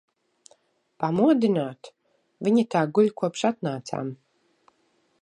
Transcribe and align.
Pamodināt? 1.03 1.91
Viņa 2.49 2.65
tā 2.77 2.83
guļ, 2.97 3.15
kopš 3.23 3.49
atnācām. 3.55 4.15